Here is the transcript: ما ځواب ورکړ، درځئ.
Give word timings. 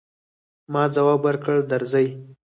ما 0.73 0.83
ځواب 0.95 1.19
ورکړ، 1.25 1.55
درځئ. 1.71 2.07